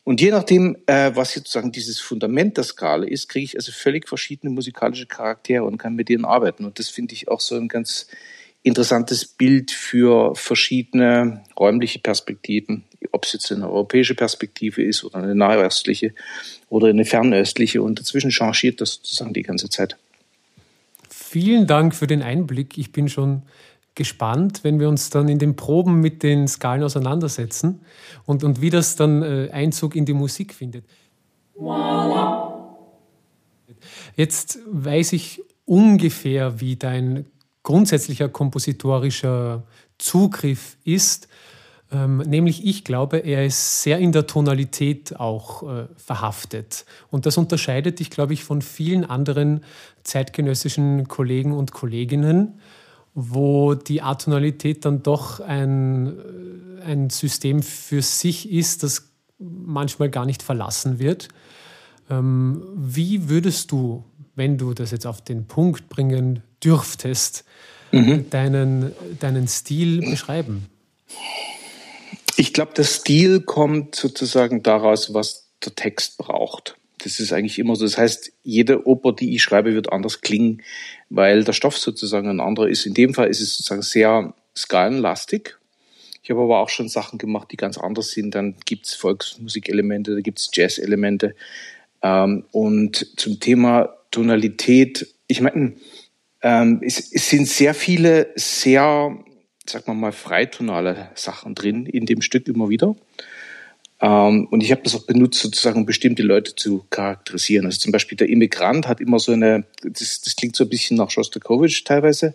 Und 0.04 0.20
je 0.20 0.30
nachdem, 0.30 0.76
äh, 0.86 1.12
was 1.14 1.32
sozusagen 1.32 1.70
dieses 1.70 2.00
Fundament 2.00 2.56
der 2.56 2.64
Skala 2.64 3.06
ist, 3.06 3.28
kriege 3.28 3.44
ich 3.44 3.56
also 3.56 3.72
völlig 3.72 4.08
verschiedene 4.08 4.52
musikalische 4.52 5.06
Charaktere 5.06 5.64
und 5.64 5.78
kann 5.78 5.94
mit 5.94 6.08
denen 6.08 6.24
arbeiten. 6.24 6.64
Und 6.64 6.78
das 6.78 6.88
finde 6.88 7.14
ich 7.14 7.28
auch 7.28 7.40
so 7.40 7.54
ein 7.56 7.68
ganz 7.68 8.08
interessantes 8.62 9.24
Bild 9.24 9.70
für 9.70 10.34
verschiedene 10.34 11.44
räumliche 11.58 12.00
Perspektiven, 12.00 12.84
ob 13.12 13.24
es 13.24 13.32
jetzt 13.32 13.52
eine 13.52 13.68
europäische 13.68 14.14
Perspektive 14.14 14.82
ist 14.82 15.04
oder 15.04 15.16
eine 15.16 15.34
nahöstliche 15.34 16.14
oder 16.68 16.88
eine 16.88 17.04
fernöstliche. 17.04 17.82
Und 17.82 17.98
dazwischen 18.00 18.30
changiert 18.30 18.80
das 18.80 18.94
sozusagen 18.94 19.32
die 19.32 19.42
ganze 19.42 19.68
Zeit. 19.68 19.96
Vielen 21.08 21.66
Dank 21.66 21.94
für 21.94 22.06
den 22.06 22.22
Einblick. 22.22 22.78
Ich 22.78 22.92
bin 22.92 23.08
schon 23.08 23.42
gespannt, 23.94 24.60
wenn 24.62 24.78
wir 24.78 24.88
uns 24.88 25.10
dann 25.10 25.28
in 25.28 25.38
den 25.38 25.56
Proben 25.56 26.00
mit 26.00 26.22
den 26.22 26.46
Skalen 26.46 26.82
auseinandersetzen 26.84 27.80
und, 28.26 28.44
und 28.44 28.60
wie 28.60 28.70
das 28.70 28.96
dann 28.96 29.22
äh, 29.22 29.50
Einzug 29.50 29.96
in 29.96 30.04
die 30.04 30.12
Musik 30.12 30.54
findet. 30.54 30.84
Jetzt 34.16 34.58
weiß 34.66 35.12
ich 35.14 35.42
ungefähr, 35.64 36.60
wie 36.60 36.76
dein 36.76 37.26
grundsätzlicher 37.68 38.30
kompositorischer 38.30 39.62
Zugriff 39.98 40.78
ist. 40.84 41.28
Ähm, 41.92 42.16
nämlich 42.16 42.66
ich 42.66 42.82
glaube, 42.82 43.18
er 43.18 43.44
ist 43.44 43.82
sehr 43.82 43.98
in 43.98 44.10
der 44.10 44.26
Tonalität 44.26 45.20
auch 45.20 45.62
äh, 45.62 45.86
verhaftet. 45.96 46.86
Und 47.10 47.26
das 47.26 47.36
unterscheidet 47.36 47.98
dich, 47.98 48.08
glaube 48.08 48.32
ich, 48.32 48.42
von 48.42 48.62
vielen 48.62 49.04
anderen 49.04 49.64
zeitgenössischen 50.02 51.08
Kollegen 51.08 51.52
und 51.52 51.72
Kolleginnen, 51.72 52.58
wo 53.12 53.74
die 53.74 54.00
Atonalität 54.00 54.86
dann 54.86 55.02
doch 55.02 55.40
ein, 55.40 56.06
äh, 56.06 56.84
ein 56.84 57.10
System 57.10 57.62
für 57.62 58.00
sich 58.00 58.50
ist, 58.50 58.82
das 58.82 59.10
manchmal 59.38 60.08
gar 60.08 60.24
nicht 60.24 60.42
verlassen 60.42 60.98
wird. 60.98 61.28
Ähm, 62.08 62.62
wie 62.74 63.28
würdest 63.28 63.72
du, 63.72 64.04
wenn 64.36 64.56
du 64.56 64.72
das 64.72 64.90
jetzt 64.90 65.06
auf 65.06 65.20
den 65.20 65.46
Punkt 65.46 65.90
bringen 65.90 66.42
dürftest, 66.64 67.44
mhm. 67.92 68.28
deinen, 68.30 68.92
deinen 69.20 69.48
Stil 69.48 70.00
beschreiben? 70.00 70.66
Ich 72.36 72.52
glaube, 72.52 72.72
der 72.74 72.84
Stil 72.84 73.40
kommt 73.40 73.94
sozusagen 73.94 74.62
daraus, 74.62 75.12
was 75.12 75.48
der 75.64 75.74
Text 75.74 76.18
braucht. 76.18 76.76
Das 76.98 77.20
ist 77.20 77.32
eigentlich 77.32 77.58
immer 77.58 77.76
so. 77.76 77.84
Das 77.84 77.98
heißt, 77.98 78.32
jede 78.42 78.86
Oper, 78.86 79.12
die 79.12 79.34
ich 79.34 79.42
schreibe, 79.42 79.74
wird 79.74 79.92
anders 79.92 80.20
klingen, 80.20 80.62
weil 81.10 81.44
der 81.44 81.52
Stoff 81.52 81.78
sozusagen 81.78 82.28
ein 82.28 82.40
anderer 82.40 82.68
ist. 82.68 82.86
In 82.86 82.94
dem 82.94 83.14
Fall 83.14 83.28
ist 83.28 83.40
es 83.40 83.56
sozusagen 83.56 83.82
sehr 83.82 84.34
skalenlastig. 84.56 85.56
Ich 86.22 86.30
habe 86.30 86.42
aber 86.42 86.58
auch 86.58 86.68
schon 86.68 86.88
Sachen 86.88 87.18
gemacht, 87.18 87.48
die 87.52 87.56
ganz 87.56 87.78
anders 87.78 88.10
sind. 88.10 88.34
Dann 88.34 88.56
gibt 88.66 88.86
es 88.86 88.94
Volksmusikelemente, 88.94 90.14
da 90.14 90.20
gibt 90.20 90.40
es 90.40 90.50
Jazz-Elemente. 90.52 91.34
Ähm, 92.02 92.44
und 92.52 93.06
zum 93.18 93.40
Thema 93.40 93.88
Tonalität, 94.10 95.14
ich 95.26 95.40
meine, 95.40 95.74
ähm, 96.42 96.80
es, 96.82 97.12
es 97.12 97.28
sind 97.28 97.48
sehr 97.48 97.74
viele 97.74 98.32
sehr, 98.36 99.16
sagen 99.66 99.86
wir 99.86 99.94
mal, 99.94 100.12
freitonale 100.12 101.10
Sachen 101.14 101.54
drin 101.54 101.86
in 101.86 102.06
dem 102.06 102.22
Stück 102.22 102.48
immer 102.48 102.68
wieder. 102.68 102.94
Ähm, 104.00 104.46
und 104.50 104.62
ich 104.62 104.70
habe 104.70 104.82
das 104.82 104.94
auch 104.94 105.06
benutzt, 105.06 105.40
sozusagen, 105.40 105.80
um 105.80 105.86
bestimmte 105.86 106.22
Leute 106.22 106.54
zu 106.54 106.84
charakterisieren. 106.90 107.66
Also 107.66 107.80
zum 107.80 107.92
Beispiel 107.92 108.16
der 108.16 108.28
Immigrant 108.28 108.86
hat 108.86 109.00
immer 109.00 109.18
so 109.18 109.32
eine, 109.32 109.64
das, 109.82 110.20
das 110.20 110.36
klingt 110.36 110.54
so 110.54 110.64
ein 110.64 110.70
bisschen 110.70 110.96
nach 110.96 111.10
Shostakovich 111.10 111.82
teilweise. 111.84 112.34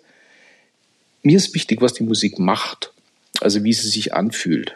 Mir 1.22 1.38
ist 1.38 1.54
wichtig, 1.54 1.82
was 1.82 1.94
die 1.94 2.04
Musik 2.04 2.38
macht, 2.38 2.92
also 3.40 3.64
wie 3.64 3.72
sie 3.72 3.88
sich 3.88 4.14
anfühlt. 4.14 4.76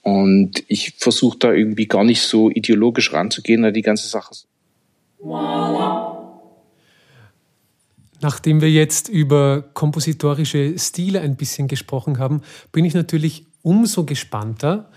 Und 0.00 0.64
ich 0.66 0.94
versuche 0.96 1.38
da 1.38 1.52
irgendwie 1.52 1.86
gar 1.86 2.04
nicht 2.04 2.22
so 2.22 2.50
ideologisch 2.50 3.12
ranzugehen 3.12 3.64
an 3.64 3.74
die 3.74 3.82
ganze 3.82 4.08
Sache. 4.08 4.34
Nachdem 8.22 8.60
wir 8.60 8.70
jetzt 8.70 9.08
über 9.08 9.64
kompositorische 9.74 10.78
Stile 10.78 11.20
ein 11.20 11.34
bisschen 11.34 11.66
gesprochen 11.66 12.18
haben, 12.18 12.42
bin 12.70 12.84
ich 12.84 12.94
natürlich 12.94 13.46
umso 13.62 14.04
gespannter, 14.04 14.88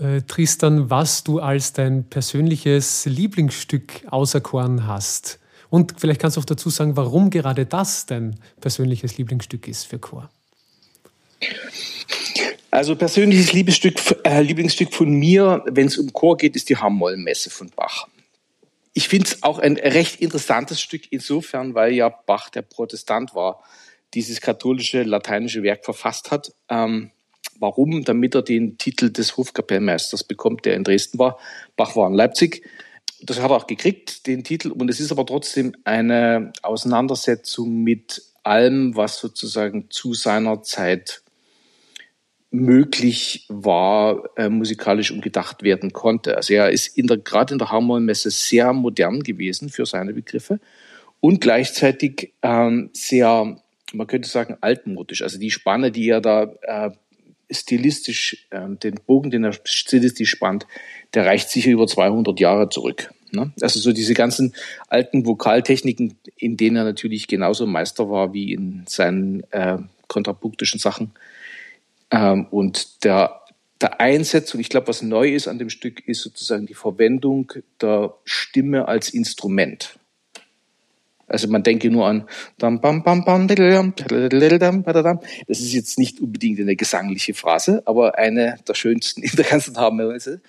äh, 0.00 0.22
Tristan, 0.22 0.90
was 0.90 1.22
du 1.22 1.38
als 1.38 1.72
dein 1.72 2.04
persönliches 2.04 3.06
Lieblingsstück 3.06 4.02
auserkoren 4.10 4.88
hast. 4.88 5.38
Und 5.70 5.94
vielleicht 5.98 6.20
kannst 6.20 6.36
du 6.36 6.40
auch 6.40 6.46
dazu 6.46 6.68
sagen, 6.68 6.96
warum 6.96 7.30
gerade 7.30 7.64
das 7.64 8.06
dein 8.06 8.40
persönliches 8.60 9.18
Lieblingsstück 9.18 9.68
ist 9.68 9.84
für 9.84 10.00
Chor. 10.00 10.28
Also 12.72 12.96
persönliches 12.96 13.52
Lieblingsstück, 13.52 14.00
äh, 14.24 14.42
Lieblingsstück 14.42 14.92
von 14.92 15.10
mir, 15.10 15.62
wenn 15.66 15.86
es 15.86 15.96
um 15.96 16.12
Chor 16.12 16.36
geht, 16.36 16.56
ist 16.56 16.68
die 16.68 16.76
Hammol-Messe 16.76 17.50
von 17.50 17.70
Bach 17.76 18.08
ich 18.98 19.08
finde 19.08 19.26
es 19.26 19.44
auch 19.44 19.60
ein 19.60 19.76
recht 19.76 20.20
interessantes 20.20 20.80
Stück 20.80 21.02
insofern, 21.12 21.76
weil 21.76 21.92
ja 21.92 22.08
Bach 22.08 22.50
der 22.50 22.62
Protestant 22.62 23.32
war, 23.32 23.62
dieses 24.12 24.40
katholische 24.40 25.04
lateinische 25.04 25.62
Werk 25.62 25.84
verfasst 25.84 26.32
hat. 26.32 26.52
Ähm, 26.68 27.12
warum? 27.60 28.02
Damit 28.02 28.34
er 28.34 28.42
den 28.42 28.76
Titel 28.76 29.10
des 29.10 29.36
Hofkapellmeisters 29.36 30.24
bekommt, 30.24 30.64
der 30.64 30.74
in 30.74 30.82
Dresden 30.82 31.20
war. 31.20 31.38
Bach 31.76 31.94
war 31.94 32.08
in 32.08 32.14
Leipzig. 32.14 32.66
Das 33.22 33.40
hat 33.40 33.52
er 33.52 33.58
auch 33.58 33.68
gekriegt, 33.68 34.26
den 34.26 34.42
Titel. 34.42 34.72
Und 34.72 34.90
es 34.90 34.98
ist 34.98 35.12
aber 35.12 35.24
trotzdem 35.24 35.76
eine 35.84 36.52
Auseinandersetzung 36.62 37.84
mit 37.84 38.24
allem, 38.42 38.96
was 38.96 39.20
sozusagen 39.20 39.90
zu 39.90 40.12
seiner 40.12 40.64
Zeit 40.64 41.22
möglich 42.50 43.44
war, 43.48 44.24
äh, 44.36 44.48
musikalisch 44.48 45.10
umgedacht 45.10 45.62
werden 45.62 45.92
konnte. 45.92 46.36
Also 46.36 46.54
er 46.54 46.70
ist 46.70 46.96
in 46.96 47.06
der, 47.06 47.18
gerade 47.18 47.52
in 47.52 47.58
der 47.58 47.70
Harmonmesse 47.70 48.30
sehr 48.30 48.72
modern 48.72 49.22
gewesen 49.22 49.68
für 49.68 49.84
seine 49.84 50.14
Begriffe 50.14 50.58
und 51.20 51.40
gleichzeitig 51.40 52.32
ähm, 52.42 52.90
sehr, 52.94 53.60
man 53.92 54.06
könnte 54.06 54.28
sagen, 54.28 54.56
altmodisch. 54.60 55.22
Also 55.22 55.38
die 55.38 55.50
Spanne, 55.50 55.90
die 55.90 56.08
er 56.08 56.20
da 56.20 56.54
äh, 56.62 56.90
stilistisch, 57.50 58.46
äh, 58.50 58.68
den 58.82 58.94
Bogen, 59.06 59.30
den 59.30 59.44
er 59.44 59.52
stilistisch 59.64 60.30
spannt, 60.30 60.66
der 61.14 61.26
reicht 61.26 61.50
sicher 61.50 61.70
über 61.70 61.86
200 61.86 62.40
Jahre 62.40 62.70
zurück. 62.70 63.12
Ne? 63.30 63.52
Also 63.60 63.78
so 63.80 63.92
diese 63.92 64.14
ganzen 64.14 64.54
alten 64.88 65.26
Vokaltechniken, 65.26 66.14
in 66.36 66.56
denen 66.56 66.76
er 66.76 66.84
natürlich 66.84 67.26
genauso 67.26 67.66
Meister 67.66 68.08
war 68.08 68.32
wie 68.32 68.52
in 68.52 68.84
seinen 68.86 69.42
äh, 69.50 69.78
kontrapunktischen 70.06 70.80
Sachen, 70.80 71.12
ähm, 72.10 72.46
und 72.50 73.04
der 73.04 73.38
der 73.80 74.00
Einsetzung, 74.00 74.60
ich 74.60 74.68
glaube, 74.70 74.88
was 74.88 75.02
neu 75.02 75.32
ist 75.32 75.46
an 75.46 75.58
dem 75.58 75.70
Stück, 75.70 76.06
ist 76.08 76.22
sozusagen 76.22 76.66
die 76.66 76.74
Verwendung 76.74 77.52
der 77.80 78.14
Stimme 78.24 78.88
als 78.88 79.10
Instrument. 79.10 79.98
Also 81.28 81.46
man 81.46 81.62
denke 81.62 81.90
nur 81.90 82.06
an 82.06 82.26
das 85.46 85.60
ist 85.60 85.72
jetzt 85.74 85.98
nicht 85.98 86.20
unbedingt 86.20 86.58
eine 86.58 86.74
gesangliche 86.74 87.34
Phrase, 87.34 87.82
aber 87.84 88.16
eine 88.18 88.58
der 88.66 88.74
schönsten 88.74 89.22
in 89.24 89.36
der 89.36 89.44
ganzen 89.44 89.76
Harmweise. 89.76 90.40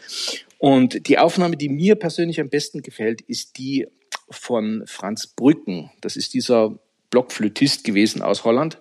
Und 0.57 1.07
die 1.07 1.17
Aufnahme, 1.17 1.57
die 1.57 1.69
mir 1.69 1.95
persönlich 1.95 2.39
am 2.39 2.49
besten 2.49 2.81
gefällt, 2.81 3.21
ist 3.21 3.57
die 3.57 3.87
von 4.29 4.83
Franz 4.85 5.27
Brücken. 5.27 5.91
Das 6.01 6.15
ist 6.15 6.33
dieser 6.33 6.79
Blockflötist 7.09 7.83
gewesen 7.83 8.21
aus 8.21 8.45
Holland, 8.45 8.79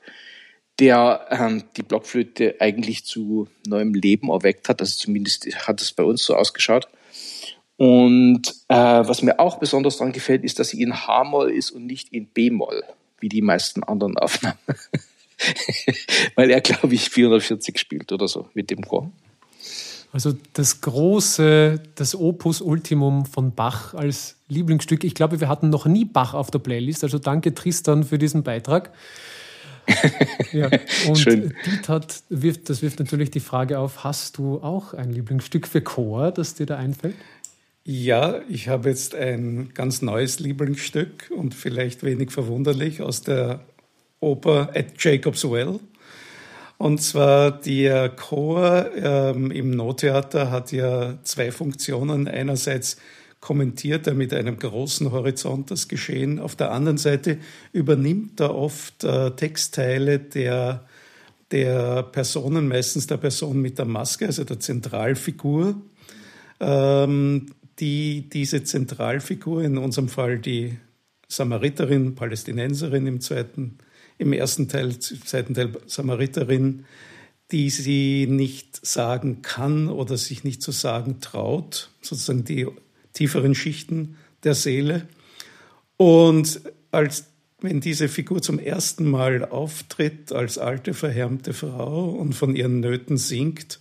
der 0.78 1.26
ähm, 1.30 1.64
die 1.76 1.82
Blockflöte 1.82 2.56
eigentlich 2.61 3.04
zu 3.04 3.49
neuem 3.66 3.94
Leben 3.94 4.30
erweckt 4.30 4.68
hat. 4.68 4.80
Also 4.80 4.97
zumindest 4.97 5.47
hat 5.66 5.80
es 5.80 5.92
bei 5.92 6.04
uns 6.04 6.25
so 6.25 6.35
ausgeschaut. 6.35 6.88
Und 7.76 8.54
äh, 8.68 8.75
was 8.75 9.23
mir 9.23 9.38
auch 9.38 9.58
besonders 9.58 9.99
daran 9.99 10.12
gefällt, 10.12 10.44
ist, 10.44 10.58
dass 10.58 10.70
sie 10.70 10.82
in 10.82 11.06
H-Moll 11.06 11.50
ist 11.50 11.70
und 11.70 11.87
nicht 11.87 12.12
in 12.12 12.26
B-Moll, 12.26 12.82
wie 13.20 13.28
die 13.28 13.42
meisten 13.42 13.85
anderen 13.85 14.18
Aufnahmen. 14.18 14.58
Weil 16.35 16.50
er, 16.50 16.61
glaube 16.61 16.94
ich, 16.94 17.11
440 17.11 17.78
spielt 17.78 18.11
oder 18.11 18.26
so 18.26 18.49
mit 18.54 18.70
dem 18.70 18.82
Chor. 18.82 19.12
Also 20.12 20.32
das 20.54 20.80
große, 20.80 21.80
das 21.94 22.16
Opus 22.16 22.61
Ultimum 22.61 23.26
von 23.26 23.54
Bach 23.54 23.94
als 23.94 24.37
Lieblingsstück. 24.49 25.04
Ich 25.04 25.14
glaube, 25.14 25.40
wir 25.40 25.49
hatten 25.49 25.70
noch 25.70 25.87
nie 25.87 26.04
Bach 26.04 26.35
auf 26.35 26.50
der 26.50 26.58
Playlist. 26.58 27.04
Also 27.04 27.18
danke 27.18 27.54
Tristan 27.54 28.02
für 28.02 28.18
diesen 28.18 28.42
Beitrag. 28.42 28.90
Ja. 30.52 30.71
Und 31.09 31.16
Schön. 31.16 31.54
Hat, 31.87 32.23
wirft, 32.28 32.68
das 32.68 32.83
wirft 32.83 32.99
natürlich 32.99 33.30
die 33.30 33.40
Frage 33.40 33.78
auf, 33.78 34.04
hast 34.04 34.38
du 34.38 34.59
auch 34.59 34.95
ein 34.95 35.11
Lieblingsstück 35.11 35.66
für 35.66 35.80
Chor, 35.80 36.30
das 36.33 36.54
dir 36.54 36.66
da 36.66 36.76
einfällt? 36.76 37.16
Ja, 37.85 38.40
ich 38.49 38.68
habe 38.68 38.90
jetzt 38.90 39.14
ein 39.14 39.71
ganz 39.73 40.02
neues 40.02 40.40
Lieblingsstück 40.40 41.30
und 41.35 41.54
vielleicht 41.54 42.02
wenig 42.02 42.30
verwunderlich 42.30 43.00
aus 43.00 43.23
der 43.23 43.61
Oper 44.21 44.71
At 44.75 44.92
Jacob's 44.99 45.49
Well. 45.49 45.80
Und 46.76 47.02
zwar 47.02 47.50
der 47.50 48.11
Chor 48.11 48.90
ähm, 48.95 49.50
im 49.50 49.71
Nottheater 49.71 50.50
hat 50.50 50.71
ja 50.71 51.18
zwei 51.25 51.50
Funktionen. 51.50 52.28
Einerseits 52.28 52.99
kommentiert 53.40 54.07
er 54.07 54.14
mit 54.14 54.35
einem 54.35 54.59
großen 54.59 55.12
Horizont 55.12 55.71
das 55.71 55.88
Geschehen. 55.88 56.38
Auf 56.40 56.57
der 56.57 56.73
anderen 56.73 56.99
Seite 56.99 57.38
übernimmt 57.73 58.40
er 58.40 58.54
oft 58.54 59.04
äh, 59.04 59.30
Textteile 59.33 60.18
der, 60.18 60.85
der 61.50 62.02
Personen, 62.02 62.68
meistens 62.68 63.07
der 63.07 63.16
Person 63.16 63.61
mit 63.61 63.78
der 63.78 63.85
Maske, 63.85 64.26
also 64.26 64.45
der 64.45 64.61
Zentralfigur. 64.61 65.76
Ähm, 66.61 67.47
die 67.78 68.28
diese 68.28 68.64
Zentralfigur, 68.64 69.62
in 69.62 69.78
unserem 69.78 70.09
Fall 70.09 70.38
die 70.38 70.76
Samariterin, 71.28 72.16
Palästinenserin 72.16 73.07
im 73.07 73.21
zweiten 73.21 73.78
im 74.18 74.33
ersten 74.33 74.68
Teil, 74.68 74.99
zweiten 74.99 75.54
Teil 75.54 75.73
Samariterin, 75.87 76.85
die 77.52 77.71
sie 77.71 78.26
nicht 78.28 78.85
sagen 78.85 79.42
kann 79.42 79.88
oder 79.88 80.16
sich 80.18 80.45
nicht 80.45 80.61
zu 80.61 80.73
sagen 80.73 81.21
traut, 81.21 81.90
sozusagen 82.02 82.45
die 82.45 82.66
tieferen 83.18 83.54
Schichten 83.54 84.16
der 84.44 84.54
Seele. 84.54 85.08
Und 85.96 86.60
als 86.92 87.26
wenn 87.60 87.80
diese 87.80 88.08
Figur 88.08 88.40
zum 88.40 88.60
ersten 88.60 89.10
Mal 89.10 89.44
auftritt 89.44 90.30
als 90.30 90.58
alte, 90.58 90.94
verhärmte 90.94 91.52
Frau 91.52 92.10
und 92.10 92.34
von 92.34 92.54
ihren 92.54 92.78
Nöten 92.78 93.16
singt, 93.16 93.80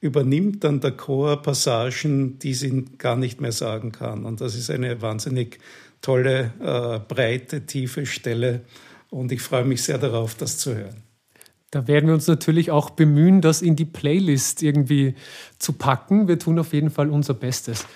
übernimmt 0.00 0.64
dann 0.64 0.80
der 0.80 0.92
Chor 0.92 1.42
Passagen, 1.42 2.38
die 2.38 2.54
sie 2.54 2.86
gar 2.96 3.16
nicht 3.16 3.42
mehr 3.42 3.52
sagen 3.52 3.92
kann. 3.92 4.24
Und 4.24 4.40
das 4.40 4.54
ist 4.54 4.70
eine 4.70 5.02
wahnsinnig 5.02 5.58
tolle, 6.00 6.54
äh, 6.60 6.98
breite, 7.06 7.66
tiefe 7.66 8.06
Stelle, 8.06 8.62
und 9.10 9.32
ich 9.32 9.42
freue 9.42 9.64
mich 9.64 9.82
sehr 9.82 9.98
darauf, 9.98 10.36
das 10.36 10.56
zu 10.56 10.76
hören. 10.76 11.02
Da 11.72 11.86
werden 11.88 12.06
wir 12.06 12.14
uns 12.14 12.28
natürlich 12.28 12.70
auch 12.70 12.90
bemühen, 12.90 13.40
das 13.40 13.60
in 13.60 13.74
die 13.74 13.84
Playlist 13.84 14.62
irgendwie 14.62 15.14
zu 15.58 15.72
packen. 15.72 16.28
Wir 16.28 16.38
tun 16.38 16.60
auf 16.60 16.72
jeden 16.72 16.90
Fall 16.90 17.10
unser 17.10 17.34
Bestes. 17.34 17.86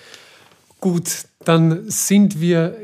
Gut, 0.79 1.25
dann 1.43 1.89
sind 1.89 2.41
wir 2.41 2.77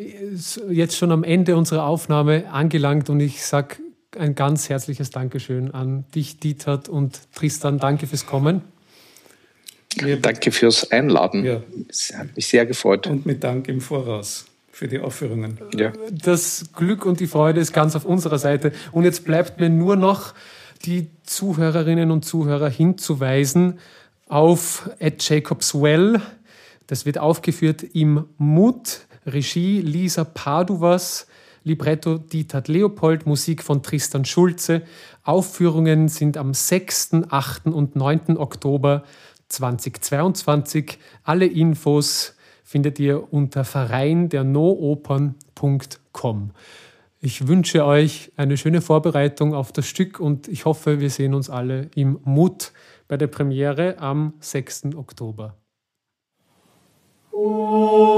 jetzt 0.69 0.97
schon 0.97 1.11
am 1.11 1.23
Ende 1.23 1.55
unserer 1.55 1.85
Aufnahme 1.85 2.51
angelangt 2.51 3.09
und 3.09 3.19
ich 3.19 3.45
sage 3.45 3.77
ein 4.17 4.35
ganz 4.35 4.69
herzliches 4.69 5.09
Dankeschön 5.09 5.71
an 5.71 6.05
dich, 6.13 6.37
Dieter 6.37 6.81
und 6.89 7.19
Tristan. 7.33 7.79
Danke 7.79 8.07
fürs 8.07 8.25
Kommen. 8.25 8.61
Ja, 9.95 10.15
danke 10.15 10.51
fürs 10.51 10.91
Einladen. 10.91 11.43
Ja. 11.43 11.61
Es 11.89 12.13
hat 12.15 12.35
mich 12.35 12.47
sehr 12.47 12.65
gefreut. 12.65 13.07
Und 13.07 13.25
mit 13.25 13.43
Dank 13.43 13.67
im 13.67 13.81
Voraus 13.81 14.45
für 14.71 14.87
die 14.87 14.99
Aufführungen. 14.99 15.59
Ja. 15.75 15.91
Das 16.11 16.65
Glück 16.75 17.05
und 17.05 17.19
die 17.19 17.27
Freude 17.27 17.59
ist 17.59 17.73
ganz 17.73 17.95
auf 17.95 18.05
unserer 18.05 18.39
Seite. 18.39 18.71
Und 18.91 19.03
jetzt 19.03 19.25
bleibt 19.25 19.59
mir 19.59 19.69
nur 19.69 19.95
noch 19.95 20.33
die 20.85 21.07
Zuhörerinnen 21.23 22.09
und 22.09 22.25
Zuhörer 22.25 22.69
hinzuweisen 22.69 23.79
auf 24.27 24.89
Ed 24.99 25.27
Jacobs 25.27 25.75
Well. 25.75 26.21
Das 26.91 27.05
wird 27.05 27.17
aufgeführt 27.19 27.83
im 27.83 28.25
Mut, 28.37 29.07
Regie 29.25 29.79
Lisa 29.79 30.25
Paduvas, 30.25 31.25
Libretto 31.63 32.17
Dieter 32.17 32.63
Leopold, 32.67 33.25
Musik 33.25 33.63
von 33.63 33.81
Tristan 33.81 34.25
Schulze. 34.25 34.81
Aufführungen 35.23 36.09
sind 36.09 36.35
am 36.35 36.53
6., 36.53 37.11
8. 37.29 37.67
und 37.67 37.95
9. 37.95 38.35
Oktober 38.35 39.03
2022. 39.47 40.99
Alle 41.23 41.45
Infos 41.45 42.35
findet 42.65 42.99
ihr 42.99 43.31
unter 43.31 43.63
verein 43.63 44.27
der 44.27 44.43
noopern.com. 44.43 45.31
Ich 47.21 47.47
wünsche 47.47 47.85
euch 47.85 48.33
eine 48.35 48.57
schöne 48.57 48.81
Vorbereitung 48.81 49.55
auf 49.55 49.71
das 49.71 49.87
Stück 49.87 50.19
und 50.19 50.49
ich 50.49 50.65
hoffe, 50.65 50.99
wir 50.99 51.09
sehen 51.09 51.35
uns 51.35 51.49
alle 51.49 51.89
im 51.95 52.19
Mut 52.25 52.73
bei 53.07 53.15
der 53.15 53.27
Premiere 53.27 53.97
am 53.99 54.33
6. 54.41 54.87
Oktober. 54.97 55.55
O 57.33 58.11